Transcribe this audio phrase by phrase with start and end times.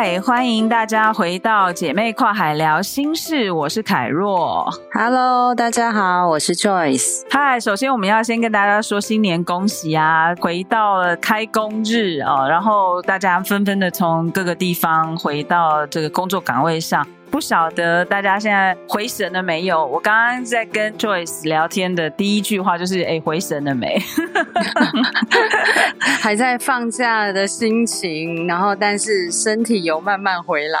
[0.00, 4.64] 嗨，欢迎大家回到姐妹跨海聊心事，我是凯若。
[4.92, 7.24] Hello，大家好，我是 Joyce。
[7.28, 10.32] 嗨，首先我们要先跟大家说新年恭喜啊！
[10.36, 17.04] 回到了开工日啊，然后大家纷纷的从各个地方回到这个工作岗位上。
[17.30, 19.84] 不晓得大家现在回神了没有？
[19.86, 24.00] 我刚刚在跟 Joyce 聊天的第一句话就是：哎，回神了没？
[26.20, 30.80] 还在放假的心情，然后但是身体有慢慢回来。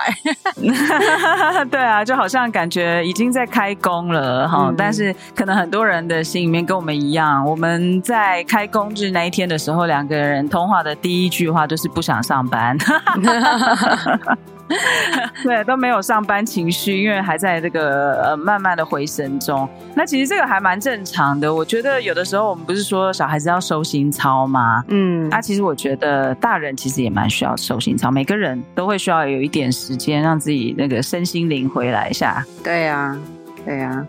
[1.70, 12.76] 对啊，就好像感觉已经在开工了哈，嗯、但是可能很多人的心里面跟我们一样，我们在开工日那一天的时候，两个人通话的第一句话就是不想上班。
[15.42, 19.68] 对，都没有上班情绪，因为还在这个呃慢慢的回升中。
[19.94, 21.52] 那其实这个还蛮正常的。
[21.52, 24.84] 我觉得有的时候我们不是说小孩子要收心操吗？
[24.88, 32.44] 嗯，那、啊、其实我觉得大人其实也蛮需要收心操，每个人都会需要有一点时间让自己那个身心灵回来一下。
[32.62, 33.18] 对呀、啊，
[33.64, 34.06] 对呀、啊。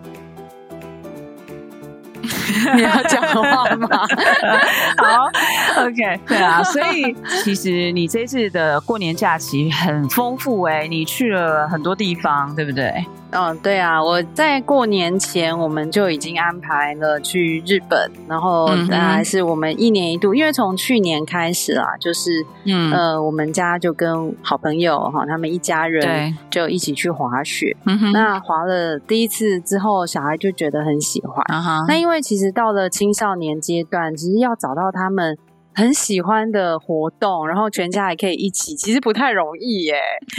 [2.75, 3.87] 你要讲话吗？
[4.97, 13.05] 好，OK，对啊，所以其实你这次的过年假期很丰富哎，你去了很多地方，对不对？
[13.31, 27.77] 嗯，对啊，我在过年前我们就已经安排了去日本，然后当然是我们一年一度，因为从去年开始啊，就是嗯呃，我们家就跟好朋友哈，他们一家人就一起去滑雪。
[28.11, 31.45] 那滑了第一次之后，小孩就觉得很喜欢。
[31.87, 35.37] 那因为其实到了青少年阶段，其实要找到他们。
[35.71, 39.95] 很喜欢的活动，然后全家还可以一起，其实不太容易耶。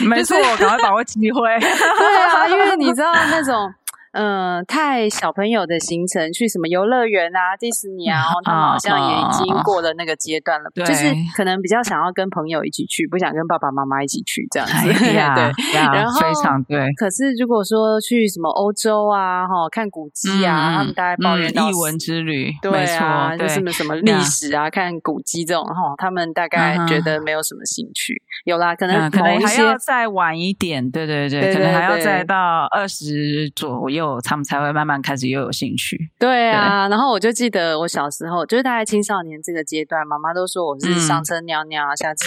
[0.06, 1.40] 没错，赶快把握机会。
[1.56, 3.72] 对啊，因为你知道那种。
[4.12, 11.06] 嗯、呃，太小朋友的行程，去什么游乐园啊、迪士尼啊，然后他们好像也已经过了那个阶段了，对，就是
[11.36, 14.92] 可能比较想要跟朋友一起去，不想跟爸爸妈妈一起去这样子。
[14.98, 16.80] 对呀， 对，然后非常对。
[16.96, 28.20] 可是如果说去什么欧洲啊，哈，看古迹啊，嗯、他们大概抱怨到异文之旅，对啊，就什么什么历史啊，看古迹这种哈，他们大概觉得没有什么兴趣。
[28.44, 33.99] 有啦，可能可能还要再晚一点，对对对，可能还要再到二十左右。
[34.22, 36.10] 他们才会慢慢开始又有兴趣。
[36.18, 42.26] 对啊，对，然后我就记得我小时候，就是大概青少年这个阶段，妈妈都说我是上车尿尿，嗯、下车，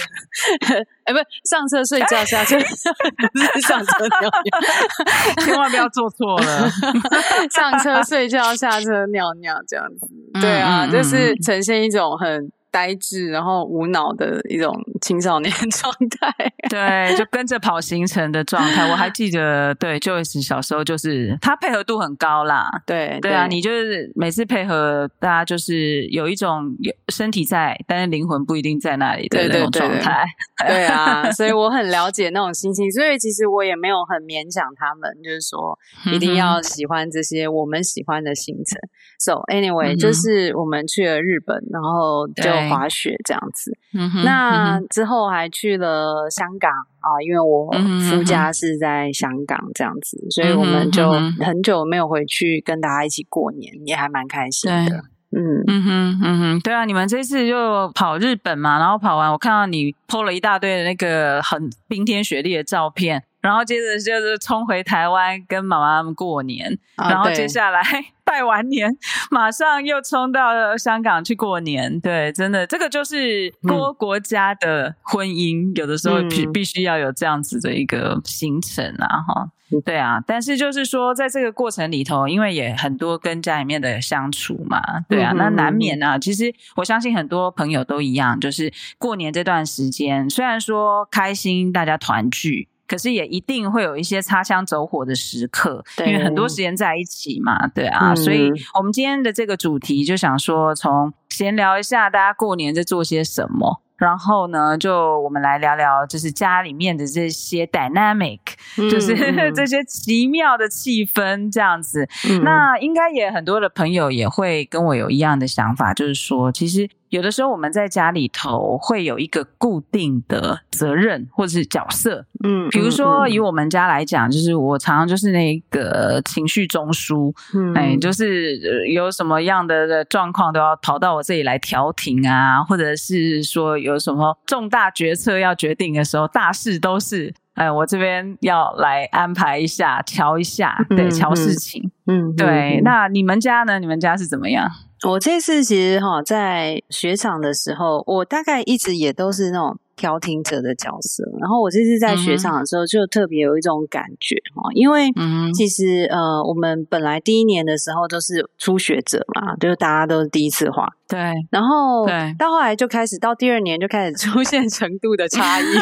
[1.04, 6.70] 哎，不是上车睡觉，下车是上车尿尿，千万不要做错了。
[7.50, 10.08] 上车睡觉，下车尿尿这样子。
[10.40, 12.52] 对啊，嗯、就是呈现一种很。
[12.74, 18.90] 呆滞，然后无脑的一种青少年 状态，对，就跟着跑行程的状态。
[18.90, 30.24] 我还记得，对，Joyce 小时候就是他配合度很高啦，对，对啊，你就是每次配合大家，就是有一种有身体在，但是灵魂不一定在那里的那种状态。
[30.66, 35.78] 对啊，所以我很了解那种心情，所以其实我也没有很勉强他们，就是说
[36.12, 38.80] 一定要喜欢这些我们喜欢的行程。
[39.20, 42.63] So anyway，就是我们去了日本，然后就。
[42.70, 46.70] 滑雪这样子，嗯、那之后还去了香港
[47.00, 47.70] 啊，因为我
[48.10, 51.10] 夫家是在香港这样子，嗯、所以我们就
[51.40, 55.04] 很久没有回去跟大家一起过年，也还蛮开心的。
[55.36, 67.82] 嗯嗯哼嗯哼，对啊，你们这次就跑日本嘛，然后跑完我看到你 PO 了一大堆的那个很冰天雪地的照片，然后接着就是冲回台湾跟妈妈们过年，啊、然后接下来。
[68.24, 68.90] 拜完年，
[69.30, 72.00] 马上又冲到了香港去过年。
[72.00, 79.50] 对，真的，这个就是多国家的婚姻，嗯、有的时候必必须要有这样子的一个行程啊，哈、嗯。
[79.82, 86.18] 对啊，但是就是说，在这个过程里头，因为也很多跟家里面的相处嘛，对啊，那难免啊。
[86.18, 92.68] 其实我相信很多朋友都一样，就是过年这段时间，虽然说开心，大家团聚。
[92.86, 108.40] 可是也一定会有一些擦枪走火的时刻，对因为很多时间在一起嘛，对啊，嗯、所以我们今天的这个主题就想说，从闲聊一下大家过年在做些什么，然后呢，就我们来聊聊，就是家里面的这些 dynamic，、
[108.78, 109.14] 嗯、 就是
[109.52, 112.08] 这些奇妙的气氛这样子。
[112.28, 116.88] 嗯、那应该也很多的朋友也会跟我有一样的想法，就是说，其实。
[117.14, 128.56] 有的时候我们在家里头会有一个固定的责任或者是角色，嗯，比如说以我们家来讲，就是我常常就是那个情绪中枢，嗯，哎，就是
[128.92, 137.32] 有什么样的状况都要跑到我这里来调停啊，或者是说有什么重大决策要决定的时候，大事都是。
[137.54, 142.80] 哎，我这边要来安排一下，瞧一下，对，瞧事情，嗯，嗯对。
[142.80, 143.78] 嗯、那你们家呢？
[143.78, 144.68] 你们家是怎么样？
[145.06, 149.78] 我这次其实哈，在雪场的时候，我大概一直也都是那种。
[149.96, 155.08] 调停者的角色，然后我这次在雪场的时候就特别有一种感觉哈，因为
[155.54, 161.18] 其实呃，我们本来第一年的时候都是初学者嘛，就是大家都是第一次滑，对，
[161.50, 165.64] 然后对，到后来就开始到第二年就开始出现程度的差异，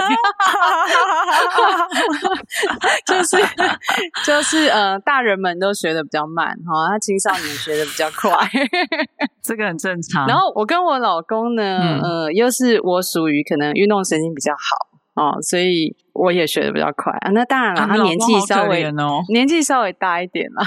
[3.06, 3.38] 就是
[4.26, 8.37] 就是呃，大人们都学的比较慢哈，他青少年学的比较快，
[9.43, 10.26] 这个很正常。
[10.26, 14.01] 然后我跟我老公呢，嗯、呃，又是我属于可能运动。
[14.04, 14.92] 神经比较好。
[15.14, 17.31] 哦，所以我也学的比较快啊。
[17.32, 20.64] 那当然了，他年纪稍微、哦、年纪稍微大一点了，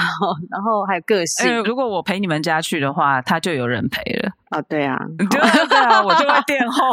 [0.51, 1.63] 然后还有个性、欸。
[1.63, 4.61] 如果我陪你们家去的话，他就有人陪了啊。
[4.69, 6.83] 对啊，对啊，我就会垫后。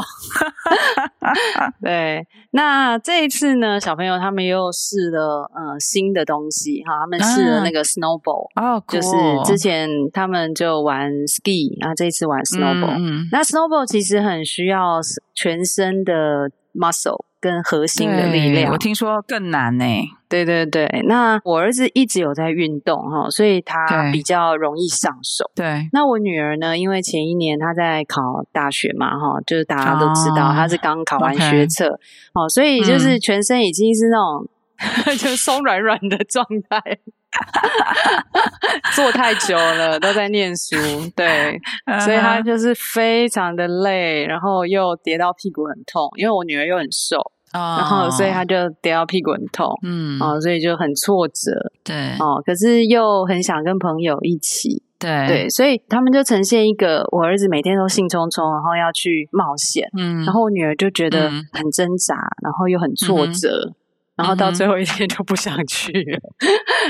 [1.83, 9.11] 对，那这一次呢，小朋友他们又试了呃新的东西哈，他们试了那个 snowball 哦，啊、就是
[9.45, 12.99] 之前他们就玩 ski，然后这一次玩 snowball。
[13.31, 15.01] 那 snowball 其实很需要
[15.35, 16.51] 全身的。
[16.75, 20.09] muscle 跟核心的力量，我听说更难呢、欸。
[20.29, 25.51] 对对对，那我儿子一直有在运动哈，所以他比较容易上手。
[25.55, 26.79] 对，那我女儿呢？
[26.79, 31.99] 因为前一年她在考大学嘛，哈，就是大家都知道，哦、她是刚考完学测，
[32.33, 34.49] 哦，所以就是全身已经是那种、
[34.79, 36.99] 嗯、就松软软的状态。
[38.95, 40.77] 坐太久了，都在念书，
[41.17, 41.59] 对，
[42.05, 47.17] 所以他就是非常的累，然后又跌到屁股很痛，因为我女儿又很瘦，
[47.53, 51.53] 哦、然后所以他就跌到屁股很痛，嗯，哦，所以就很挫折，
[51.83, 63.73] 对，哦，可是又很想跟朋友一起，对，对，所以他们就呈现一个我儿子每天都兴冲冲，然后要去冒险，嗯，然后我女儿就觉得很挣扎，嗯、然后又很挫折。
[64.17, 66.21] 嗯然后到最后一天就不想去了，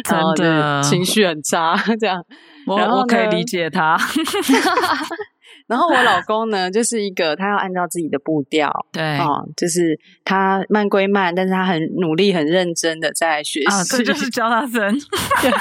[0.04, 2.22] 真的情绪很差，这样。
[2.66, 3.96] 我我可以理解他。
[5.68, 14.98] 然后我老公呢，就是一个他要按照自己的步调，对，哦，就是他慢归慢，但是他很努力、很认真的在学习，啊、这就是教他分。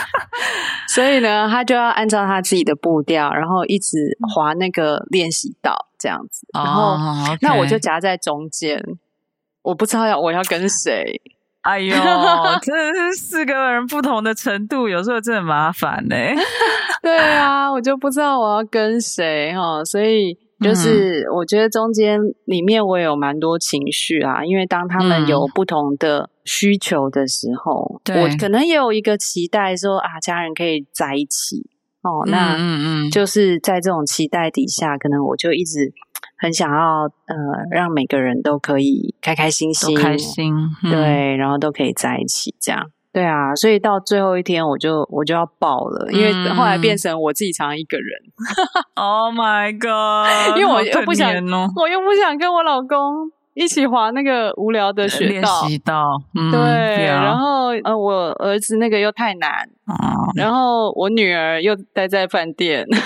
[0.94, 6.48] 所以呢，他就要按照他自己的步调，然后一直滑那个练习道这样子。
[6.54, 6.98] 然后，
[7.42, 8.84] 那我就夹在中间，
[9.62, 11.22] 我不知道要我要跟谁。
[11.62, 11.96] 哎呦，
[12.62, 16.36] 真的是四个人不同的程度，有时候真的麻烦呢、欸。
[17.02, 31.69] 对啊，我就不知道我要跟谁哈，所以就是我觉得中间里面我有蛮多情绪啊，因为当他们有不同的需求的时候，嗯、我可能也有一个期待说啊，家人可以在一起
[32.02, 32.25] 哦。
[32.25, 35.94] 那嗯嗯，就是在这种期待底下，可能我就一直。
[36.41, 37.35] 很想要呃，
[37.69, 40.51] 让每个人都可以开开心心，开心，
[40.83, 48.07] 嗯、对，然后都可以在一起，这样，对啊，所以到最后一天，我就我就要爆了，因为后来变成我自己常常一个人。
[48.97, 50.57] 嗯、Oh my god！
[50.57, 59.93] 因为我又不想，哦、我又不想跟我老公一起滑那个无聊的雪道，练习道，嗯、对，然后呃，我儿子那个又太难，嗯、
[60.36, 62.83] 然后我女儿又待在饭店。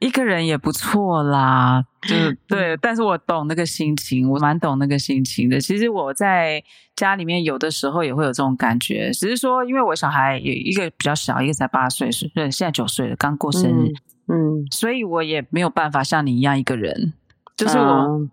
[0.00, 5.60] 一个人也不错啦，就是 对，但是我懂那个心情，我蛮懂那个心情的。
[5.60, 6.62] 其实我在
[6.96, 13.92] 家里面有的时候也会有这种感觉，只是说因为我小孩有一个比较小，一个才八岁，是，现在九岁了，刚过生日，
[14.28, 17.12] 嗯，嗯，所以我也没有办法像你一样一个人，
[17.56, 18.30] 就是我、嗯、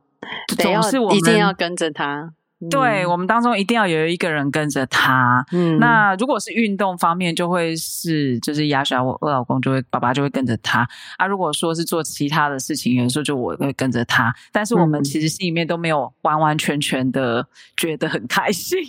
[0.58, 2.34] 总是我们一定要跟着他。
[2.70, 5.46] 对，我们当中一定要有一个人跟着他。
[5.52, 11.28] 嗯，那如果是运动方面，就会是就是亚莎，我我老公就会爸爸就会跟着他啊。
[11.28, 14.34] 如果说是做其他的事情，有时候就我会跟着他。
[14.54, 17.46] 但是我们其实心里面都没有完完全全的
[17.76, 18.80] 觉得很开心，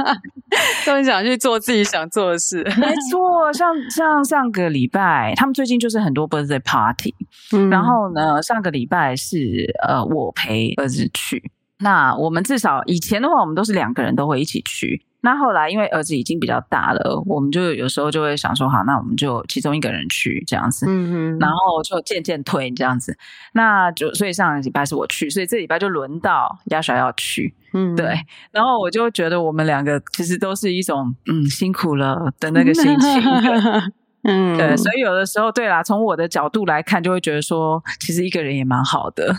[0.86, 2.62] 都很想去做自己想做的事。
[2.78, 7.14] 没错，像像上个礼拜，他们最近就是很多 birthday party，
[7.52, 11.50] 嗯，然后呢，上个礼拜是呃我陪儿子去。
[11.82, 15.04] 那我们至少以前的话，我们都是两个人都会一起去。
[15.24, 20.84] 那后来因为儿子已经比较大了，我们就有时候就会想说，好，那我们就其中一个人去这样子。
[20.88, 21.38] 嗯嗯。
[21.38, 23.16] 然后就渐渐推这样子。
[23.52, 27.54] 那就所以上个礼拜是我去，所以这礼拜就轮到亚莎要去。
[27.72, 28.18] 嗯，对。
[28.50, 33.22] 然后我就觉得我们两个其实都是一种嗯辛苦了的那个心情。
[34.24, 39.34] 嗯，对，所以有的时候，对啦，从我的角度来看，就会觉得说，其实一个人也蛮好的。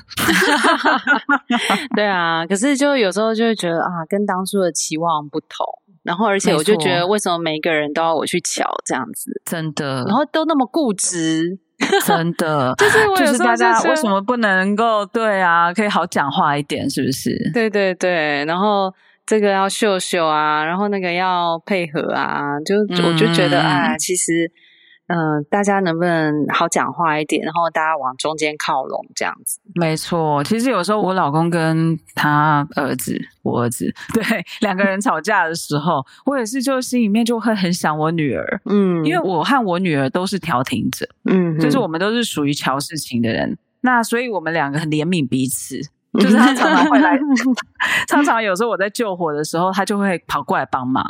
[1.95, 5.65] 对啊，可是就有时候就会觉得啊，跟当初的期望不同。
[6.03, 9.31] 然后，而且我就觉得，为什么每一个人都要我去瞧这样子？
[9.45, 11.57] 真的，然后都那么固执，
[12.05, 15.73] 真的， 就是我就是大家为什么不能够对啊？
[15.73, 17.31] 可以好讲话一点，是不是？
[17.53, 18.93] 对对对，然后。
[19.25, 22.75] 这个要秀秀啊，然后那个要配合啊，就
[23.07, 24.51] 我就觉得啊，其实，
[25.13, 29.60] 嗯、呃，大家能不能好讲话一点，然后大家往中间靠拢这样子？
[29.75, 34.24] 没错，其实有时候我老公跟他儿子，我儿子， 对
[34.62, 45.79] 两个人吵架的时候，我也是就心里面就会很想我女儿，嗯，因为我和我女儿都是调停者，嗯，就是我们都是属于调事情的人，那所以我们两个很怜悯彼此。
[46.20, 47.17] 就是他常常会来，
[48.08, 51.03] 常常有时候我在救火的时候，他就会跑过来帮忙。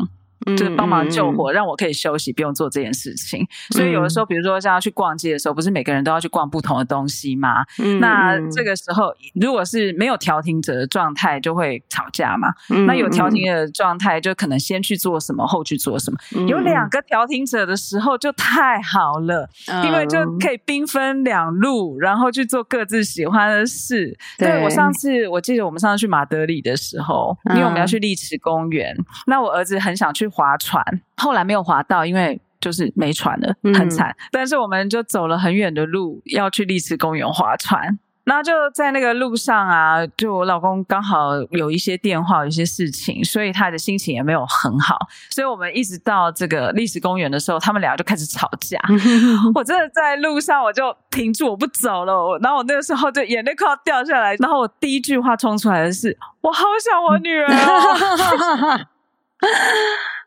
[0.57, 3.45] 就是帮忙救火，让我可以休息，不用做这件事情。
[3.71, 7.63] 所以有的时候，比如说像要去逛街的时候，不是每个人都要去逛不同的东西吗？
[7.99, 12.49] 那这个时候，如果是没有调停者的状态，就会吵架嘛。
[12.87, 16.17] 那有调停的状态，就可能先去做什么，后去做什么。
[16.47, 19.47] 有两个调停者的时候，就太好了，
[19.85, 24.17] 因为就可以兵分两路，然后去做各自喜欢的事。
[24.37, 28.95] 对，我上次我记得我们上次去马德里的时候，因为我们要去丽池公园，
[29.27, 30.32] 那我儿子很想去。
[30.33, 30.83] 划船，
[31.17, 34.09] 后来没有划到，因为就是没船了，很惨。
[34.09, 37.99] 嗯、但是我们就走了很远的路，要去丽池公园划船。
[38.25, 44.97] 然后就在那个路上啊，就我老公刚好有一些电话，有一些事情，所以他的心情也没有很好。
[45.29, 48.79] 所以我们一直到这个历史公园的时候，他们俩就开始吵架。
[49.53, 52.39] 我真的在路上，我就停住，我不走了。
[52.41, 54.35] 然后我那个时候就眼泪快要掉下来。
[54.35, 58.87] 然后我第一句话冲出来的是：“我好想我女儿哦。”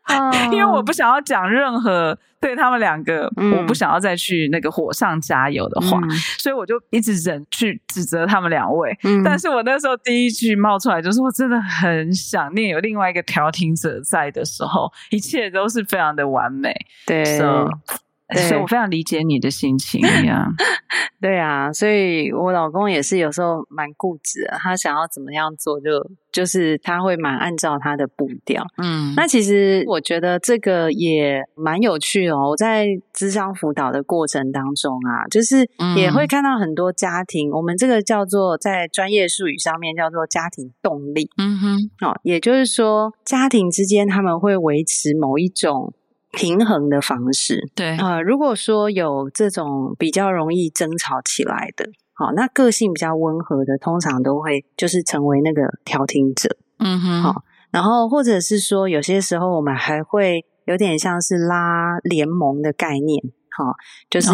[0.51, 8.97] 因为我不想要讲任何对他们两个，嗯、我不想要再去那个火上加油的话，嗯、所以我就一直忍去指责他们两位。
[9.03, 16.73] 嗯、但是我那时候第一句冒出来就是，我真的很想念有另外一个调停者在的时候，一切都是非常的完美。
[17.05, 17.25] 对。
[17.25, 20.47] So, 对 所以我非常理解你的心情呀，
[21.21, 25.91] 对啊，所以我老公也是有时候蛮固执的，他想要怎么样做就
[26.31, 28.65] 就是他会蛮按照他的步调。
[28.83, 32.49] 嗯，那其实我觉得这个也蛮有趣哦。
[32.49, 35.65] 我在咨商辅导的过程当中啊，就是
[35.95, 41.29] 也会看到很多家庭，嗯、我们这个叫做在专业术语上面叫做家庭动力。
[41.37, 45.93] 嗯哼，哦，也就是说家庭之间他们会维持某一种。
[46.37, 47.97] 平衡的方式，对。
[47.97, 63.19] 啊、呃，如果说有这种比较容易争吵起来的，好，那个性比较温和的，通常都会就是成为那个调停者，嗯哼，好，然后或者是说有些时候我们还会有点像是拉联盟的概念，
[63.57, 63.73] 好，
[64.07, 64.29] 就是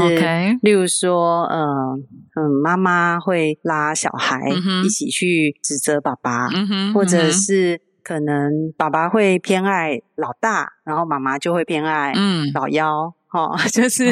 [0.61, 1.61] 例如说，嗯、
[2.35, 4.49] 呃、嗯，妈妈会拉小孩
[4.85, 7.79] 一起去指责爸爸，嗯，或者是。
[8.03, 12.13] 可能爸爸会偏爱老大，然后妈妈就会偏爱
[12.53, 14.11] 老幺，哈、 就是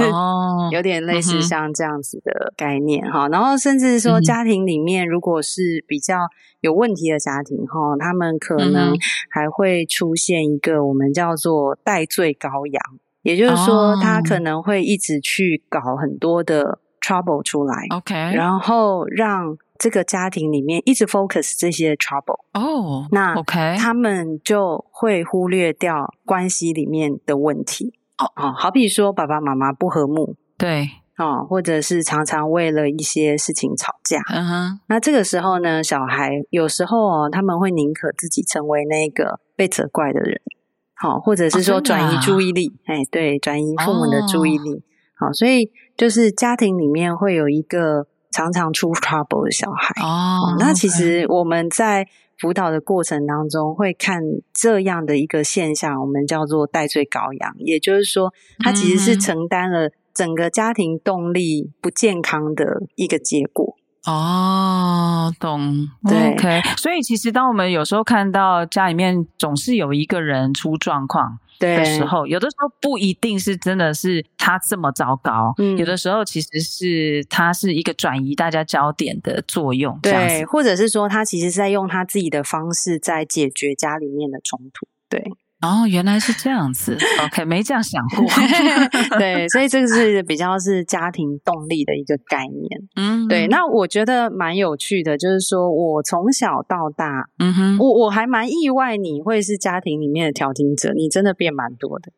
[0.72, 3.30] 有点类似像这样子的概念，哈、哦。
[3.30, 6.16] 然后甚至说家庭里面，如果是比较
[6.62, 8.96] 有问题的家庭，哈、哦，他们可能
[9.30, 12.82] 还会出现一个我们叫做代罪羔羊，
[13.24, 19.58] 也就是说，他可能会一直去搞很多的 trouble 出来，OK，然后让。
[19.82, 28.54] 这个家庭里面一直 focus 这些 trouble 哦，oh, 那 OK，他们就会忽略掉关系里面的问题哦，oh.
[28.56, 34.80] 好比说爸爸妈妈不和睦，对，哦，或者是常常为了一些事情吵架，嗯哼、uh，huh.
[34.86, 40.40] 那这个时候呢，小孩有时候哦，他们会宁可自己成为那个被责怪的人，
[40.94, 44.84] 好，或者是说转移注意力，哎、oh, 啊，对，转移父母的注意力，
[45.18, 45.34] 好，oh.
[45.34, 48.06] 所以就是家庭里面会有一个。
[48.32, 52.08] 常常出 trouble 的小孩哦，那其实我们在
[52.40, 54.22] 辅导的过程当中会看
[54.54, 63.76] 这样的一个现象，我们叫做代罪羔羊，也就是说，他其实是承担了整个家庭动力不健康的一个结果。
[64.08, 66.36] 哦，懂，对。
[66.78, 71.38] 所以其实当我们有时候看到家里面总是有一个人出状况。
[71.62, 85.24] 的时候，有的时候不一定是真的是他这么糟糕，嗯，有的时候其实是他是一个转移大家焦点的作用，对，或者是说他其实是在用他自己的方式在解决家里面的冲突，对，
[85.62, 86.98] 哦，原来是这样子。
[87.24, 88.26] OK，没这样想过。
[89.20, 92.82] 对，所以这个是比较是家庭动力的一个概念。
[92.96, 93.48] 嗯，对。
[93.48, 102.12] 那我觉得蛮有趣的，就是说我从小到大，嗯哼，我我还蛮意外你会是家庭里面的调停者，你真的变蛮多的。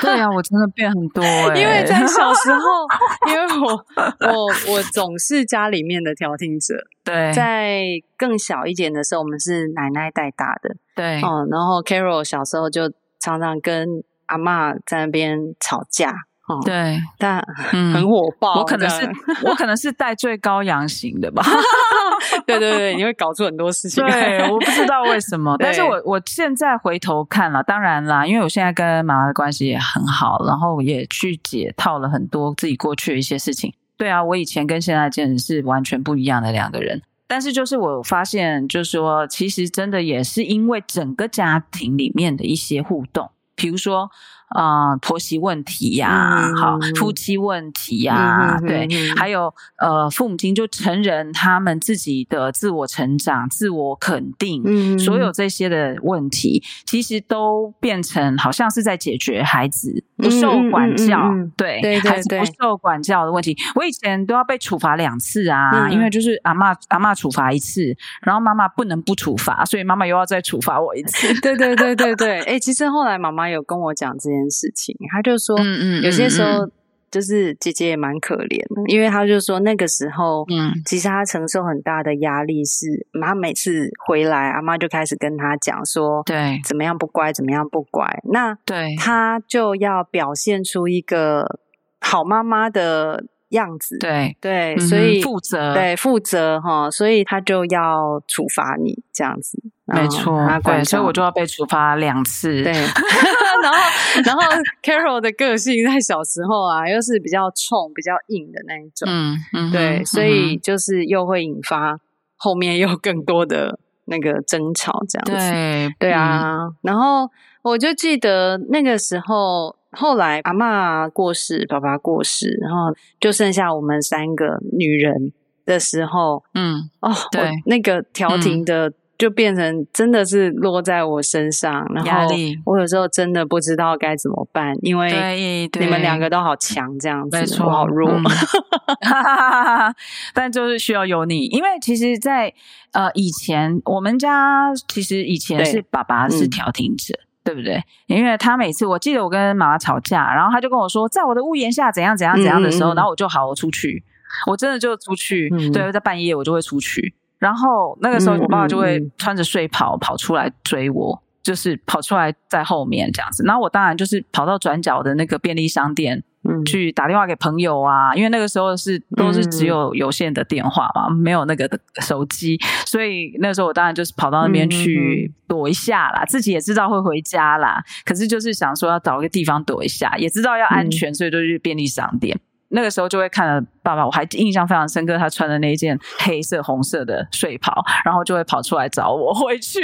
[0.00, 1.24] 对啊，我真的变很多
[1.58, 2.86] 因为在小时候，
[3.28, 3.84] 因为我
[4.32, 6.74] 我我总是家里面的调停者。
[7.02, 7.82] 对，在
[8.20, 10.76] 更小一点的时候，我们是奶奶带大的。
[10.94, 12.82] 对，哦、嗯，然后 Carol 小时候就
[13.18, 13.88] 常常跟
[14.26, 16.10] 阿嬷在那边吵架。
[16.46, 18.58] 哦、嗯，对，但很火爆。
[18.58, 19.10] 我可能是
[19.44, 21.42] 我可能是带最高阳型的吧。
[22.46, 24.04] 对对对，你会搞出很多事情。
[24.04, 33.72] 对，我不知道为什么， 但是我我现在回头看了，当然啦，因为我现在跟妈妈的关系也很好，然后也去解套了很多自己过去的一些事情。
[33.96, 37.00] 对啊，我以前跟现在简直是完全不一样的两个人。
[37.30, 44.10] 但是就是我发现，就是说，其实真的也是因为整个家庭里面的一些互动，比如说。
[44.50, 63.56] 啊、呃，婆媳问题呀、啊嗯，好，夫妻问题呀、啊嗯，对，嗯、还有呃，父母亲就成人他们自己的自我成长、自我肯定，嗯，所有这些的问题，其实都变成好像是在解决孩子不受管教，对，对，对，对，孩子不受管教的问题。
[63.74, 67.82] 我以前都要被处罚两次啊，嗯、因为就是阿妈阿妈处罚一次，
[68.22, 71.40] 然后妈妈不能不处罚，所以妈妈又要再处罚我一次。
[71.40, 76.68] 对对对对对，哎、欸， 其实后来妈妈有跟我讲这件事情，她就说，嗯嗯，有些时候
[77.10, 91.58] 就是姐姐也蛮可怜的，因为她就说那个时候，嗯，其实她承受很大的压力，是妈每次回来，阿妈就开始跟她讲说，对，怎么样不乖，怎么样不乖，那对，她就要表现出一个
[92.00, 99.58] 好妈妈的样子，对对，所以负责，对负责哈，所以他就要处罚你这样子。
[99.86, 102.62] 没错，对，所以我就要被处罚两次。
[102.62, 102.72] 对
[103.62, 103.78] 然后，
[104.24, 104.42] 然后
[104.82, 109.08] Carol 的个性在小时候啊，又是比较冲、比较硬的那一种。
[109.08, 111.98] 嗯嗯，对嗯，所以就是又会引发
[112.36, 115.50] 后面又更多的那个争吵，这样子。
[115.50, 117.30] 对对啊、嗯，然后
[117.62, 125.32] 我就记得那个时候，后来阿嬷过世，爸爸过世，然后就剩下我们三个女人
[125.66, 128.94] 的时候，嗯，哦，对，那个调停的、嗯。
[129.20, 138.10] 就变成真的是落在我身上，然后我有时候真的不知道该怎么办，因为你们两个都好强，这样子，我好弱。
[138.10, 138.24] 嗯、
[140.32, 142.54] 但就是需要有你，因为其实在，在
[142.92, 147.12] 呃以前，我们家其实以前是爸爸是调停者
[147.44, 147.82] 对、不对？
[148.06, 154.02] 因为他每次我记得我跟妈妈吵架，然后他就跟我说，在我的屋檐下怎样怎样怎样的时候，嗯、然后我就好我出去，
[154.46, 157.14] 我真的就出去，嗯、对，在半夜我就会出去。
[157.40, 163.42] 然后那个时候，我爸爸就会穿着睡袍跑出来追我，就是跑出来在后面这样子。
[163.44, 171.66] 然后我当然就是跑到转角的那个便利商店，嗯，去打电话给朋友啊，因为那个时候是都是只有有线的电话嘛，没有那个
[172.02, 182.38] 手机，所以那个时候我当然就是跑到那边去躲一下啦，自己也知道会回家啦，可是就是想说要找一个地方躲一下，也知道要安全，所以就去便利商店。
[182.72, 189.80] 那个时候就会看了爸爸，我还印象非常深刻，他穿的那一件黑色红色的睡袍，然后就会跑出来找我 回去，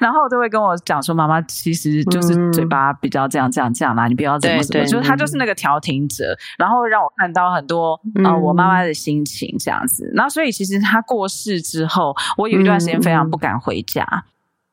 [0.00, 10.10] 然后就会跟我讲说：“妈妈其实就是嘴巴比较这样这样这样啦，你不要怎么怎么。”就是他就是那个调停者，然后让我看到很多啊、呃、我妈妈的心情这样子。
[10.14, 14.04] 然后所以其实他过世之后，我有一段时间非常不敢回家。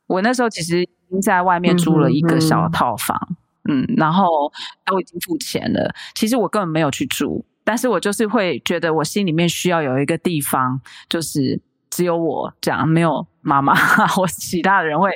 [0.08, 3.36] 我那时候其实已经在外面租了一个小套房。
[3.70, 4.52] 嗯，然后
[4.86, 5.94] 都已经付钱了。
[6.16, 13.74] 其实我根本没有去住，但是我就是会觉得我心里面需要有一个地方，就是只有我这样，没有妈妈
[14.08, 15.12] 或其他的人会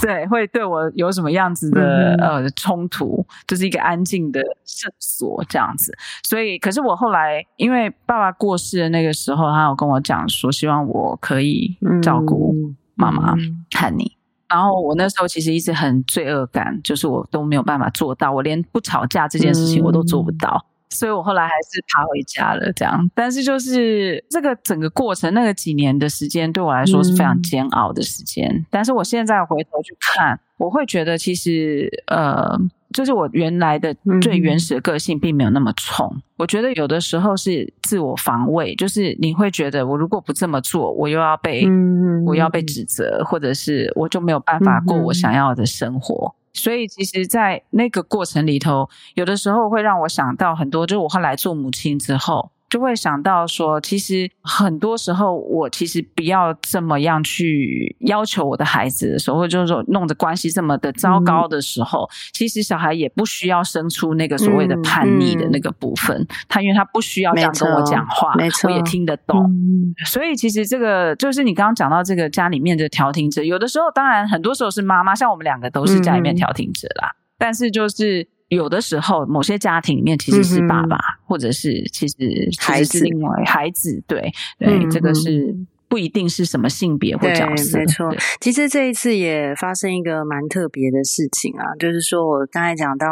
[0.00, 5.92] 对会对我有什么样子的、嗯、呃冲突，就是一个安静的圣所这样子。
[6.22, 12.54] 所以，可是我后来因为爸爸过世的那个时候，他有跟我讲说，希望我可以照顾
[12.94, 13.34] 妈妈
[13.76, 14.17] 和你。
[14.48, 22.72] 然后我那时候其实一直很罪恶感，就是我都没有办法做到，我连不吵架这件事情我都做不到，嗯、所以我后来还是爬回家了。
[22.72, 28.48] 这样，但是就是这个整个过程，那个几年的时间对我来说是非常煎熬的时间。
[28.48, 32.58] 嗯、但是我现在回头去看，我会觉得其实呃。
[32.94, 46.34] 就是我原来的最原始的个性并没有那么冲，嗯，我觉得有的时候是自我防卫，就是你会觉得我如果不这么做，我又要被，嗯，我要被指责，或者是我就没有办法过我想要的生活。
[46.34, 52.50] 嗯，所以其实，在那个过程里头，有的时候会让我想到很多，就是我后来做母亲之后。
[52.68, 66.16] 就会想到说，其实很多时候我其实不要这么样去要求我的孩子的时候，或者就是说弄得关系这么的糟糕的时候，嗯、其实小孩也不需要生出那个所谓的叛逆的那个部分。
[66.18, 69.44] 嗯嗯、他因为他不需要这样跟我讲话，我也听得懂。
[69.44, 77.08] 嗯、所以其实这个就是你刚刚讲到这个家里面的调停者，有的时候当然很多时候是妈妈，像我们两个都是家里面调停者啦。
[77.08, 78.28] 嗯、但是就是。
[78.48, 82.16] 有的时候，某些家庭里面其实是爸爸，嗯、或者是其实
[82.58, 85.54] 孩子，另外孩子，对对，嗯、这个是
[85.88, 88.14] 不一定是什么性别或角色，没错。
[88.40, 93.06] 其实这一次也发生一个蛮特别的事情啊，就是说我刚才讲到，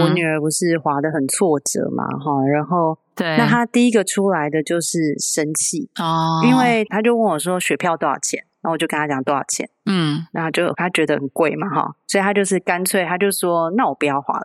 [0.00, 8.44] 我女儿不是滑得很挫折嘛，哈、嗯，然后对，那她第一个出来的就是生气哦，因为她就问我说，学票多少钱？
[8.64, 14.44] 然后我就跟他讲多少钱，嗯，然后就他觉得很贵嘛，哈，所以他就是干脆他就说，那我不要花了，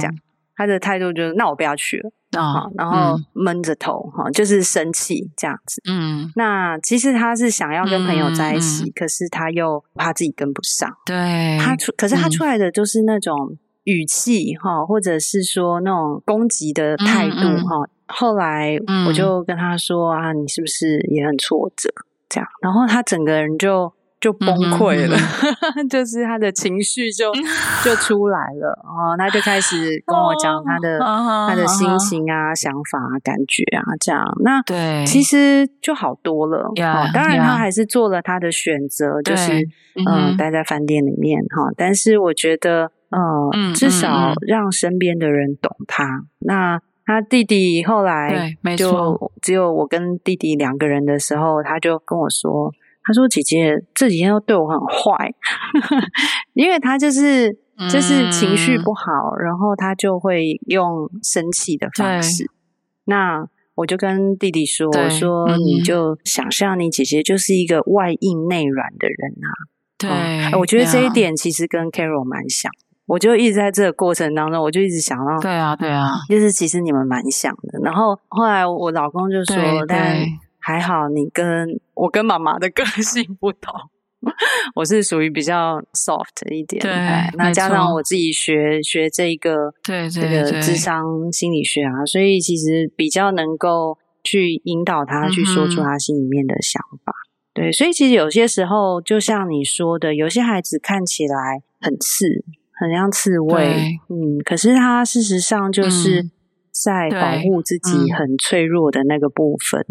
[0.00, 0.14] 这样，
[0.56, 2.10] 他的态度就是那我不要去了，
[2.42, 21.88] 啊，然后闷着头哈，就是生气这样子，嗯，那其实他是想要跟朋友在一起，可是他又怕自己跟不上，对，他出，可是他出来的就是那种语气哈，或者是说那种攻击的态度哈，后来我就跟他说啊，你是不是也很挫折？
[22.30, 25.16] 这样，然后他整个人就就崩溃了，
[25.76, 27.32] 嗯、 就是他的情绪就
[27.82, 34.24] 就出来了，然后他就开始 跟我讲他的、哦、他的心情啊、哦、想法啊、感觉啊，这样。
[34.44, 36.70] 那对，其实就好多了。
[36.76, 39.52] Yeah, 哦、当然，他还是做了他的选择，对就是
[39.96, 41.72] 嗯、呃，待在饭店里面哈。
[41.76, 43.18] 但是我觉得，呃、
[43.54, 46.04] 嗯，至少让身边的人懂他。
[46.04, 46.80] 嗯、那。
[47.10, 55.34] 他弟弟后来就只有我跟弟弟两个人的时候，他就跟我说：“他说姐姐这几天都对我很坏，
[56.54, 57.52] 因为他就是
[57.90, 62.48] 就是情绪不好，然后他就会用生气的方式。
[63.06, 63.44] 那
[63.74, 69.50] 我就跟弟弟说：我说你就想象你姐姐就是一个外硬内软的人啊。
[69.98, 72.70] 对，我觉得这一点其实跟 Carol 蛮像。”
[73.10, 77.80] 我就一直在这个过程当中，我就一直想到，对啊，对啊，就是其实你们蛮像的。
[77.82, 79.56] 然后后来我老公就说，
[79.88, 80.24] 但
[80.60, 83.74] 还好你跟我跟妈妈的个性不同，
[84.76, 97.12] 我是属于比较 soft 一点，对，那加上我自己学错学这个，对，对，对，这个智商心理学啊，所以其实比较能够去引导他去说出他心里面的想法。
[97.12, 102.44] 嗯、对，所以其实有些时候，就像你说的，有些孩子看起来很刺。
[102.80, 106.30] 很像刺猬，嗯，可是它事实上就是
[106.72, 109.84] 在保护自己很脆弱的那个部分，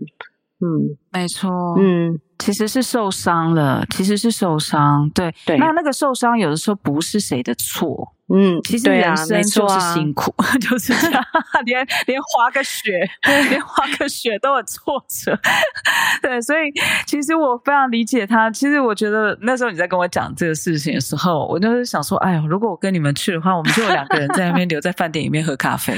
[0.60, 1.50] 嗯，没错，
[1.80, 2.20] 嗯。
[2.40, 5.10] 其实是受伤了，其实是受伤。
[5.12, 5.58] 对，对。
[5.58, 11.24] 那那个受伤有的时候不是谁的错，嗯，其实人生就是辛苦，啊、 就是这样。
[11.66, 13.08] 连连滑个雪，
[13.50, 15.38] 连滑个雪都有挫折。
[16.24, 16.72] 对，所以
[17.06, 18.50] 其实我非常理解他。
[18.50, 25.94] 其实我觉得那时候你在跟我讲这个事情的时候，我就是想说，哎呦，如果我跟你们去的话，我们就有两个人在那边留在饭店里面喝咖啡。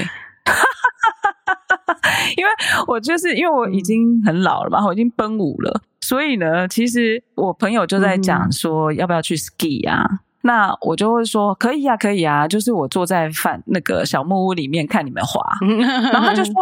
[2.36, 2.50] 因为
[2.86, 5.80] 我就是因为我已经很老了嘛，我已经奔五了。
[6.00, 10.04] 所以呢，其实我朋友就在讲说要不要去 ski 啊？
[10.10, 12.46] 嗯、那我就会说可以啊，可以啊。
[12.48, 15.40] 就是我坐在饭那个小木屋里面看你们滑，
[16.12, 16.52] 然后他就说：“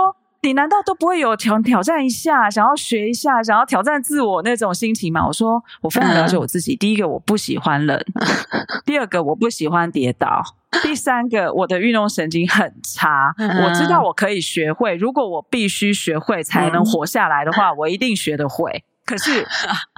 [0.43, 6.75] 你难道都不会有挑挑战一下，想要学一下，想要挑战自我那种心情吗？”我说：“我非常了解我自己。
[6.77, 7.99] 第一个，我不喜欢冷；
[8.87, 10.43] 第二个，我不喜欢跌倒；
[10.83, 13.35] 第三个，我的运动神经很差。
[13.39, 19.45] 我知道我可以学会，如果我必须学会才能活下来的话，我一定学得会。”可是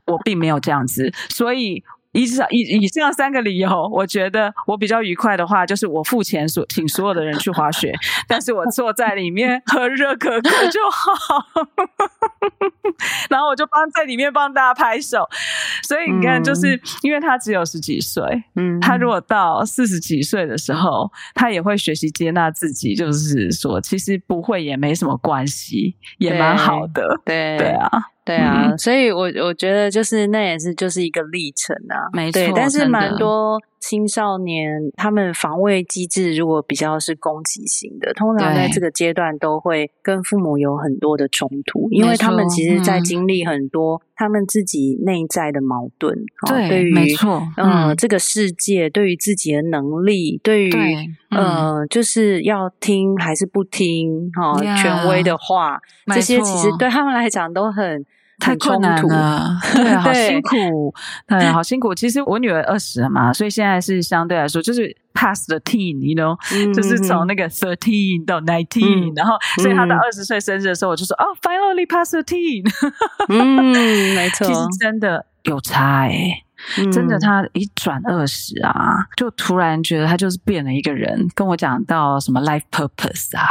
[0.06, 7.92] 我并没有这样子，所以以上以以上三个理由，我觉得我比较愉快的话，就是我付钱所请所有的人去滑雪，
[8.28, 11.44] 但是我坐在里面喝热可可就好，
[13.30, 15.26] 然后我就帮在里面帮大家拍手。
[15.82, 18.22] 所以你看，就是因为他只有十几岁，
[18.56, 27.88] 嗯，他如果到四十几岁的时候，他也会学习接纳自己，就是说，其实不会也没什么关系，也蛮好的，对对啊。
[28.24, 32.40] 对啊，嗯、所以我我觉得就是那也是就是一个历程啊，没错。
[32.40, 46.16] 对，但是蛮多青少年他们防卫机制如果比较是攻击型的，通常在这个阶段都会跟父母有很多的冲突，因为他们其实在经历很多他们自己内在的矛盾。
[46.46, 55.80] 对，对于没错，嗯、呃，这个世界对于自己的能力，对于对呃，就是要听还是不听哈，权威的话，
[56.14, 58.06] 这些其实对他们来讲都很。
[58.42, 60.92] 太困难了， 对，好辛苦，
[61.28, 61.94] 对，好辛苦。
[61.94, 72.68] 其实我女儿二十了嘛，所以现在是相对来说，就是 past the teen，you know，、嗯、就是从那个 thirteen 到 nineteen，、嗯、然后所以她到二十岁生日的时候，我就说哦、嗯 oh,，finally past the teen，
[73.28, 76.44] 嗯，没错， 其实真的有差哎、欸
[76.92, 81.26] 真的，他一转二十啊，就突然觉得他就是变了一个人。
[81.34, 83.44] 跟我讲到什么 life purpose 啊，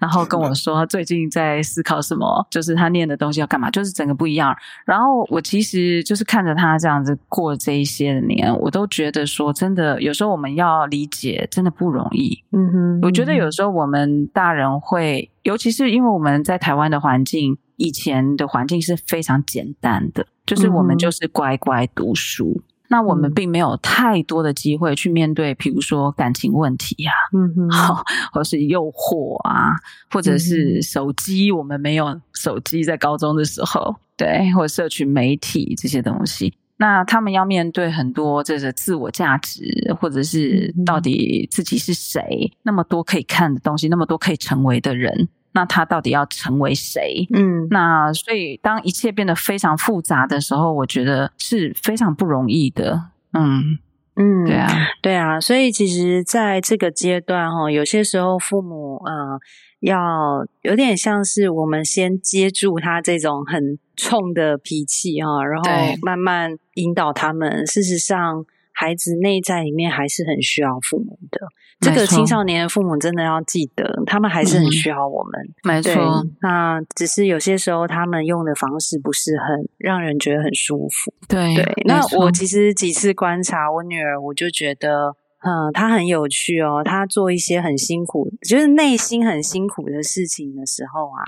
[0.00, 4.54] 然后跟我说他最近在思考什么， 就是他念的东西要干嘛，就是整个不一样。
[4.84, 12.42] 然后我其实就是看着他这样子过这一些年，我都觉得说，真的有时候我们要理解，真的不容易。
[12.52, 20.26] 嗯哼，我觉得有时候我们大人会，尤其是因为我们在台湾的环境，以前的环境是非常简单的。
[20.46, 29.72] 就是我们就是乖乖读书，嗯、那我们并没有太多的机会去面对，比如说感情问题呀、啊，嗯哼，好，或是诱惑啊，
[30.10, 39.64] 或者是手机，我们没有手机在高中的时候，对，或者社群媒体这些东西，那他们要面对很多这个自我价值，
[39.98, 45.28] 或者是到底自己是谁，那么多可以看的东西，那么多可以成为的人。
[45.54, 47.26] 那他到底要成为谁？
[47.32, 53.10] 嗯，那所以当一切变得非常复杂的时候，我觉得是非常不容易的。
[53.32, 53.78] 嗯
[54.16, 54.68] 嗯，对啊，
[55.00, 55.40] 对啊。
[55.40, 59.38] 所以其实在这个阶段哈，有些时候父母呃
[59.80, 65.70] 要有点像是我们先接住他这种很冲的脾气哈，然后
[66.02, 67.66] 慢慢引导他们。
[67.66, 68.44] 事实上。
[68.74, 71.40] 孩子内在里面还是很需要父母的，
[71.80, 75.32] 这个青少年的父母真的要记得，他们还是很需要我们。
[75.40, 81.14] 嗯、没错，那只是有些时候他们用的方式不是很让人觉得很舒服。
[81.28, 86.82] 对对，那我其实几次观察我女儿，我就觉得，嗯，她很有趣哦。
[86.84, 91.22] 她做一些很辛苦，就是内心很辛苦的事情的时候啊，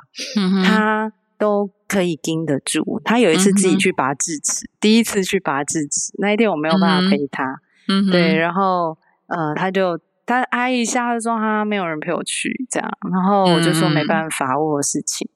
[0.65, 1.13] 她。
[1.39, 3.01] 都可以盯得住。
[3.05, 7.61] 他有一次自己去拔智齿，嗯、第一次去拔智齿，那一天我没有办法陪他。
[7.89, 15.29] 嗯，对，然后呃，他就他挨一下，他说他没有人陪我去，这样，然后我就说没办法，我有事情。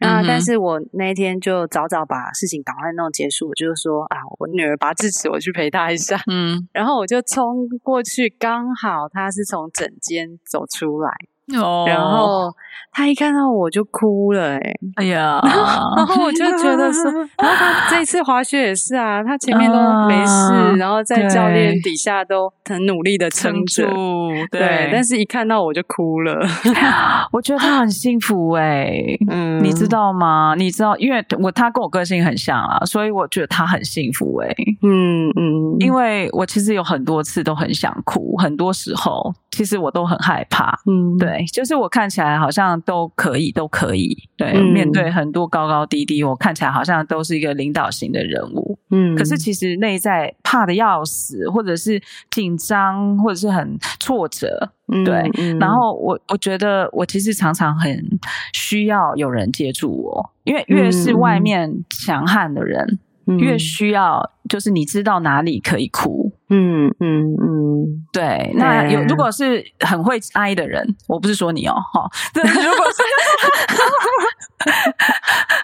[0.00, 6.20] 嗯、啊，但是我那一天就早早把事情赶快弄结束，我就说啊，我女儿拔智齿，我去陪她一下。
[6.30, 11.10] 嗯，然后我就冲过去，刚好她是从诊间走出来。
[11.54, 12.52] 哦，然后
[12.92, 15.40] 他一看到我就哭了，欸，哎，哎呀，
[15.96, 17.04] 然后我就觉得说，
[17.38, 19.78] 然后他这一次滑雪也是啊，他前面都
[20.08, 23.86] 没事，啊、然后在教练底下都很努力的撑着，
[24.50, 26.36] 对，对，但是一看到我就哭了。
[27.32, 30.54] 我觉得他很幸福哎，欸，嗯，你知道吗？
[30.56, 41.42] 你知道，因为我他跟我个性很像啊，所以我觉得他很幸福哎，欸，嗯嗯，因为我其实有很多次都很想哭，很多时候其实我都很害怕，嗯，对。
[41.50, 44.14] 就是我看起来好像都可以，都可以。
[44.36, 48.78] 对，嗯、面对很多高高低低，我看起来好像都是一个领导型的人物。
[48.90, 51.98] 嗯，可是其实内在怕的要死，或者是
[52.30, 54.70] 紧张，或者是很挫折。
[54.92, 57.98] 嗯、对，嗯、然后我我觉得我其实常常很
[58.52, 66.30] 需要有人接住我，因为越是外面强悍的人，嗯、越需要就是你知道哪里可以哭。
[66.48, 73.02] 嗯嗯嗯，对，那有如果是很会挨的人，我不是说你哦，哈，对，如果是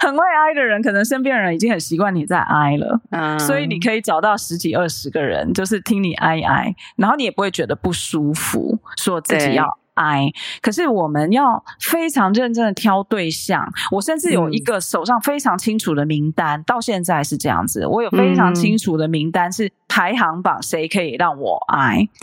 [0.06, 9.78] 很会挨的人，可能身边人已经很习惯你在挨了，嗯，所以你可以找到十几二十个人，就是听你挨挨，然后你也不会觉得不舒服，说自己要。
[9.94, 10.26] 哎，
[10.62, 13.70] 可是我们要非常认真的挑对象。
[13.90, 17.86] 我甚至有一个手上非常清楚的名单，嗯、到现在是这样子。
[17.86, 22.08] 我有非常清楚的名单，是排行榜，谁可以让我爱。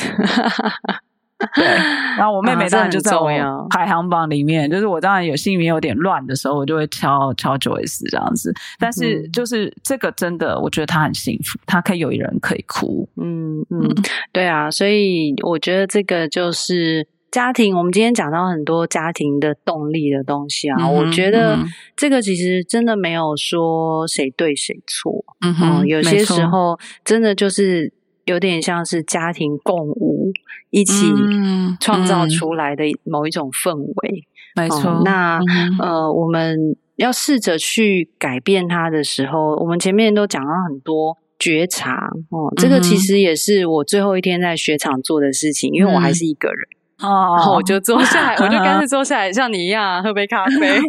[1.56, 1.64] 对，
[2.18, 3.30] 然后我妹妹当然就在我
[3.70, 4.66] 排行榜里面。
[4.66, 8.54] 啊、就是我当然有心里面有点乱的时候，我就会敲敲 Joyce 这样子。
[8.78, 13.08] 但是就是这个真的，我觉得她很幸福，她可以有一人可以哭。
[13.16, 13.96] 嗯嗯，嗯
[14.34, 17.08] 对啊，所以我觉得这个就是。
[17.32, 21.60] 家庭，我们今天讲到很多家庭的动力的东西啊，嗯、我觉得
[21.96, 27.94] 这个其实真的没有说谁对谁错，嗯哼，有些时候真的就是
[28.26, 30.32] 有点像是家庭共舞，
[30.72, 31.06] 一起
[31.80, 34.24] 创造出来的某一种氛围，
[34.56, 35.04] 没错。
[35.06, 35.40] 那、
[35.80, 46.68] 呃，我们要试着去改变它的时候，我们前面都讲到很多觉察哦，这个其实也是我最后一天在雪场做的事情，因为我还是一个人。
[47.02, 50.80] 哦，然后我就坐下来，我就干脆坐下来，像你一样喝杯咖啡，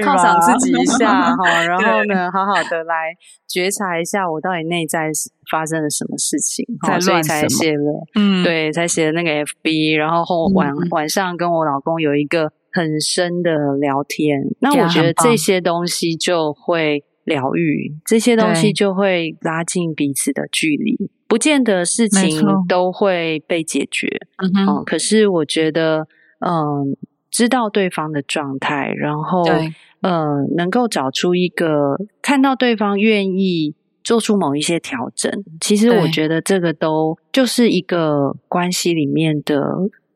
[0.00, 1.64] 犒赏自己一下哈。
[1.64, 3.14] 然后呢，好好的来
[3.48, 5.10] 觉察一下我到底内在
[5.50, 6.64] 发生了什么事情，
[7.00, 9.96] 所以才写了，嗯，对，才写了那个 FB。
[9.96, 21.10] 然后后晚晚上跟我老公有一个很深的聊天，那我觉得这些东西就会疗愈，这些东西就会拉近彼此的距离。
[21.28, 24.08] 不见得事情都会被解决。
[24.38, 26.08] 嗯哼、呃，可是我觉得，
[26.40, 26.84] 嗯、呃，
[27.30, 39.62] 知道对方的状态，然后，对呃，能够找出一个看到对方愿意做出某一些调整，其实我觉得这个都就是一个关系里面的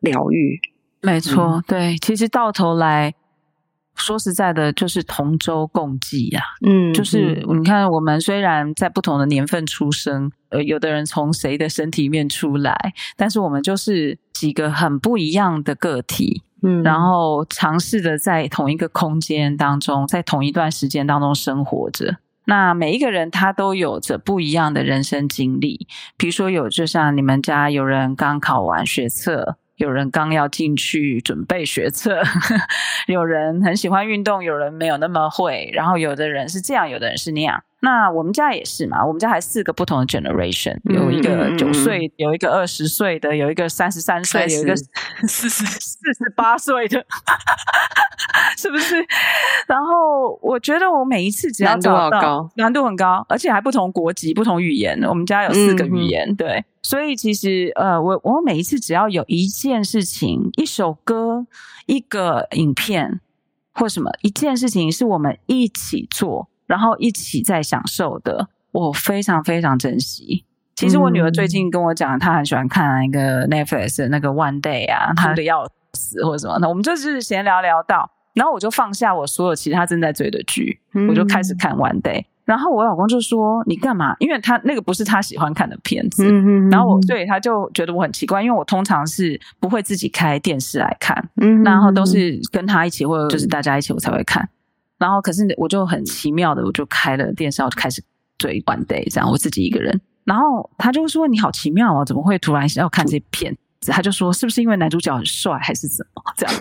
[0.00, 0.58] 疗愈。
[1.02, 3.14] 没错，嗯、对，其实到头来。
[3.94, 6.42] 说实在的，就是同舟共济呀。
[6.66, 16.42] 嗯，就是你看，我们虽然在不同的年份出生，呃，有的人从谁的身体里面出来，但是我们就是几个很不一样的个体。
[16.64, 22.18] 嗯，然后尝试着在同一个空间当中，在同一段时间当中生活着。
[22.44, 29.56] 那每一个人他都有着不一样的人生经历，比如说有，就像你们家有人刚考完学测。
[29.76, 32.20] 有人刚要进去准备学测，
[33.08, 37.62] 有人很喜欢运动，有人没有那么会，然后有的人是这样，有的人是那样。
[37.84, 47.04] 那我们家也是嘛，我们家还四个不同的 generation，有一个九岁，嗯、有一个二十岁的，有一个三十三岁，有一个四十四十八岁的，
[48.56, 49.04] 是不是？
[49.66, 55.02] 然后我觉得我每一次只要找到难度好高，难度很高，而且还不同国籍、不同语言。
[55.02, 61.48] 我们家有四个语言，嗯、对，所以其实呃，我我每一次只要有一件事情、一首歌、
[61.86, 63.20] 一个影片
[63.72, 66.48] 或什么一件事情，是我们一起做。
[66.72, 70.42] 然后一起在享受的，我非常非常珍惜。
[70.74, 76.66] 其实我女儿最近跟我讲，她很喜欢看一个 Netflix 的那个 One Day 啊，她的要死或者什么的。
[76.66, 80.80] 我们就是闲聊聊到，然后我就放下我所有其他正在追的剧，
[81.10, 82.24] 我就开始看 One Day。
[82.46, 86.24] 然后我老公就说：“你干嘛？”因为他那个不是他喜欢看的片子。
[86.70, 91.22] 然后我，所以他就觉得我很奇怪，因为我通常是不会自己开电视来看，
[91.62, 94.48] 然后都是跟他一起或者就是大家一起我才会看。
[95.02, 98.00] 然后，可是我就很奇妙的，我就开了电视，我就开始
[98.38, 100.00] 追《One Day》，这样我自己一个人。
[100.24, 106.54] 然后他就说：“你好奇妙哦，怎么会突然要看这片子？”他就说：“是不是因为男主角很帅，还是怎么这样？”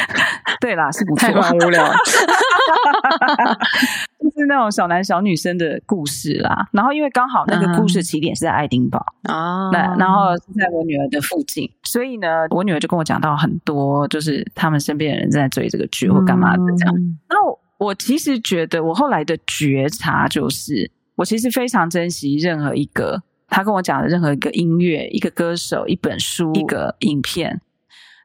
[0.60, 1.90] 对啦，是不错，太无聊。
[4.19, 9.98] 就 是那种小男小女生的故事啦，然后因为刚好那个故事起点是在爱丁堡啊，那、uh.
[9.98, 16.94] 然后是在我女儿的附近，所以呢，我女儿就跟我讲到很多，就是他们身边的人在追这个剧或干嘛的这样。
[17.28, 27.60] Uh 后我其实觉得，我后来的觉察就是，我其实非常珍惜任何一个他跟我讲的任何一个音乐、一个歌手、一本书、一个影片，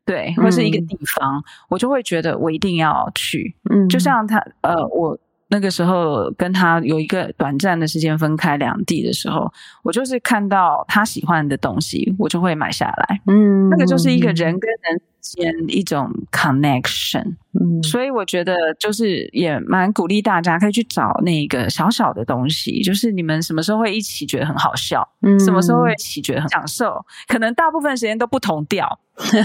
[0.06, 1.43] 对，或是一个地方，uh.
[1.69, 3.56] 我就会觉得我一定要去。
[3.69, 3.89] 嗯、uh，huh.
[3.89, 5.17] 就像他呃，我。
[5.56, 9.50] 那个时候跟他有一个短暂的时间分开两地的时候，
[9.84, 13.22] 我就是看到他喜欢的东西，我就会买下来。
[13.26, 17.36] 嗯，那个就是一个人跟人之间一种 connection。
[17.60, 29.00] 嗯，所以我觉得就是也蛮鼓励大家可以去找那个小小的东西，就是你们什么时候会一起觉得很好笑，嗯，什么时候会一起觉得很享受，可能大部分时间都不同调，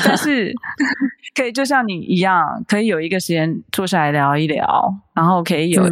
[0.05, 0.53] 但是
[1.37, 5.85] 可以就像你一样，可以有一个时间坐下来聊一聊，然后可以有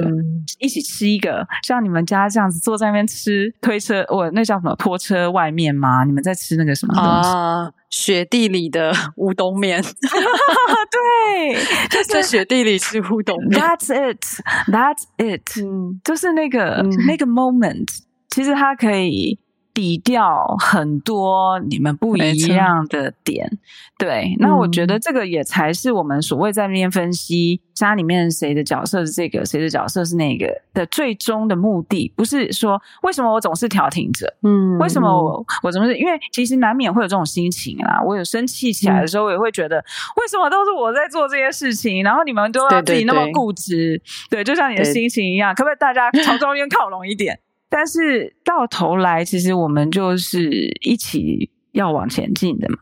[0.59, 6.05] 一起吃一个，嗯、像你们家这样子坐在那边吃推车，我那叫什么拖车外面吗？
[6.05, 7.31] 你们在吃那个什么东西？
[7.31, 9.81] 啊雪地里的乌冬面，
[10.93, 11.55] 对，
[11.89, 13.61] 就是在雪地里吃乌冬面。
[13.61, 14.23] That's it,
[14.69, 17.87] that's it，嗯，就是那个、嗯、那个 moment，
[18.31, 19.39] 其实它可以。
[19.79, 23.49] 抵掉很多你们不一样的点，
[23.97, 39.77] 对，那我觉得这个也才是我们所谓在那边分析家里面谁的角色是这个，谁的角色是那个的最终的目的，不是说为什么我总是调停者，嗯，为什么我我总是因为其实难免会有这种心情啊，我有生气起来的时候，我也会觉得
[40.17, 43.97] 为什么都是我在做这些事情，然后你们都要自己那么固执，
[44.29, 47.39] 对，对，对，对，就像你的心情一样，可不可以大家朝中间靠拢一点？
[47.69, 50.51] 但是到头来，其实我们就是
[50.81, 52.77] 一起要往前进的嘛，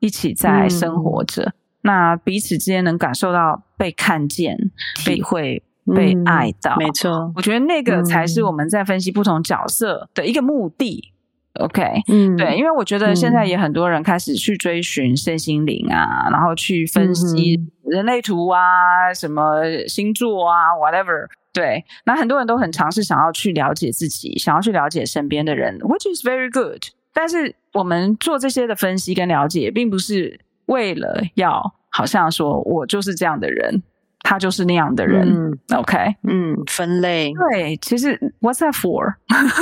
[0.00, 1.42] 一起在生活着。
[1.42, 4.58] 嗯、那彼此之间能感受到被看见、
[5.04, 5.62] 体会、
[5.94, 7.32] 被爱到，没错。
[7.36, 11.12] 我觉得那个才是我们在分析不同角色的一个目的。
[11.54, 21.28] 嗯、OK，嗯，对，因为我觉得现在也很多人开始去追寻身心灵啊，然后去分析人类图啊，什么星座啊，whatever。
[21.52, 26.82] 对，那很多人都很尝试想要去了解自己，想要去了解身边的人，which is very good。
[27.12, 33.82] 但是我们做这些的分析跟了解，并不是为了要好像说我就是这样的人，
[34.20, 35.28] 他就是那样的人。
[35.28, 37.32] 嗯，OK，嗯，分类。
[37.50, 39.14] 对，其实 what's that for？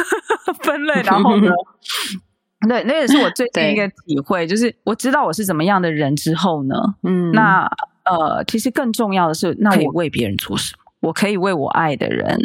[0.63, 1.51] 分类，然后呢？
[2.69, 7.67] 对，那也是我最近一个体会，就是我知道我是怎么样的人之后呢，嗯，那
[8.05, 10.90] 呃，其实更重要的是，那我为别人做什么？
[11.01, 12.39] 我可以为我爱的人，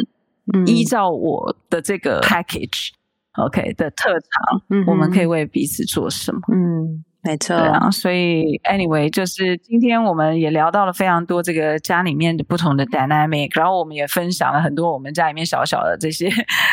[0.54, 6.40] 嗯、依照我的这个 package，OK 的特长，嗯，我们可以为彼此做什么？
[6.52, 7.04] 嗯。
[7.26, 16.30] 没错，对啊，所以 anyway，就是今天我们也聊到了非常多这个家里面的不同的 dynamic，然后我们也分享了很多我们家里面小小的这些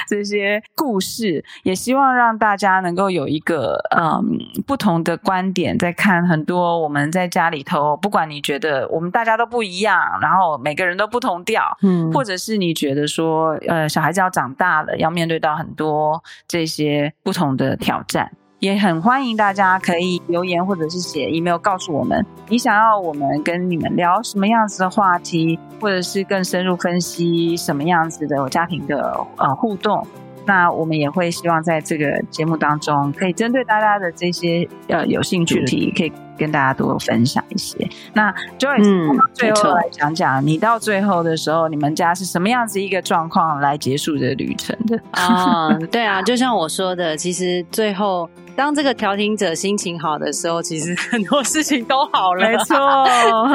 [0.08, 4.38] 这些故事，也希望让大家能够有一个嗯
[4.68, 18.32] 不同的观点，在看很多我们在家里头，不管你觉得我们大家都不一样，然后每个人都不同调，嗯，或者是你觉得说呃小孩子要长大了，要面对到很多这些不同的挑战。
[18.64, 30.08] 也很欢迎大家可以留言或者是写 email 告诉我们，你想要我们跟你们聊什么样子的话题，或者是更深入分析什么样子的家庭的呃互动。
[30.46, 37.86] 那我们也会希望在这个节目当中，可以针对大家的这些呃有兴趣的题，可以跟大家多分享一些。
[38.14, 44.98] 那 Joyce，嗯，最后来讲讲，你到最后的时候，你们家是什么样子一个状况来结束这个旅程的？
[45.12, 52.50] 啊、哦，对啊，就像我说的，其实最后当这个调停者心情好的时候，其实 很多事情都好了。
[52.50, 52.76] 没错，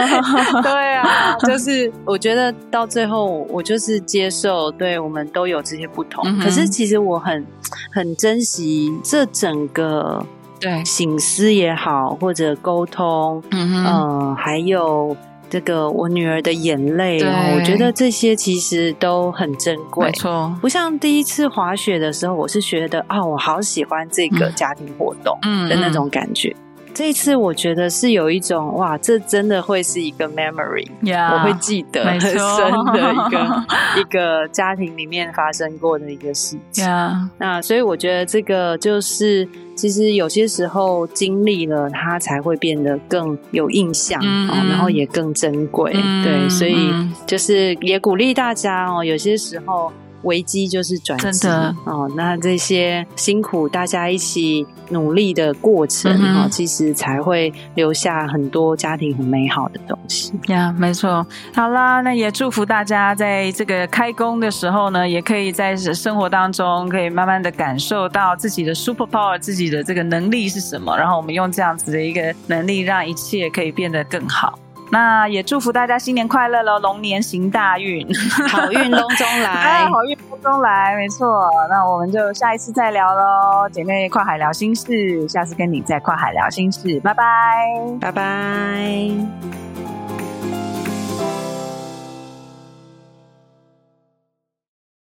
[0.62, 6.68] 对啊，就是我觉得到最后，我就是接受，对我们都有这些不同，嗯、可是。
[6.68, 7.44] 其实我很
[7.90, 10.24] 很珍惜这整个
[10.61, 15.16] 对醒思也好，或者沟通，嗯还有
[15.51, 17.18] 这个我女儿的眼泪，
[17.55, 20.07] 我觉得这些其实都很珍贵。
[20.07, 25.38] 没错，不像第一次滑雪的时候，我是觉得啊、哦，我好喜欢这个家庭活动
[25.68, 26.51] 的那种感觉。
[26.51, 26.67] 嗯嗯
[26.99, 32.32] 这一次我觉得是有一种哇，这真的会是一个 memory，yeah, 我会记得很深
[32.92, 33.64] 的一个
[34.01, 36.84] 一个家庭里面发生过的一个事情。
[37.38, 44.68] 那所以我觉得这个就是，其实有些时候经历了，它才会变得更有印象，mm -hmm.
[44.68, 45.92] 然后也更珍贵。
[45.92, 46.24] Mm -hmm.
[46.24, 46.90] 对，所以
[47.24, 49.92] 就是也鼓励大家哦，有些时候。
[50.22, 52.10] 危机就是转机，真的哦。
[52.16, 60.74] 那这些辛苦大家一起努力的过程啊、嗯，其实才会留下很多家庭很美好的东西呀。
[60.74, 61.26] Yeah, 没错。
[61.54, 70.96] 好啦，那也祝福大家在这个开工的时候呢，也可以在生活当中可以慢慢的感受到自己的 super power，自己的这个能力是什么。
[70.96, 74.58] 然后我们用这样子的一个能力，让一切可以变得更好。
[74.91, 76.78] 那也祝福大家新年快乐喽！
[76.78, 78.07] 龙年行大运，
[78.49, 81.49] 好运隆中来， 好运隆中来，没错。
[81.68, 87.22] 那我们就下一次再聊喽，姐妹跨海聊心事，下次跟你再跨海聊心事，拜拜，
[88.01, 89.67] 拜拜。